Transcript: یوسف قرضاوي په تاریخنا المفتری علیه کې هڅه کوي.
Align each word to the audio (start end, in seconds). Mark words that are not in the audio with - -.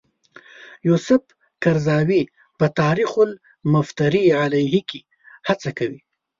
یوسف 0.87 1.21
قرضاوي 1.63 2.23
په 2.57 2.65
تاریخنا 2.79 3.33
المفتری 3.63 4.25
علیه 4.43 4.81
کې 4.89 4.99
هڅه 5.47 5.69
کوي. 5.77 5.99